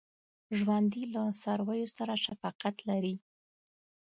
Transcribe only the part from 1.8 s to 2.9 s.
سره شفقت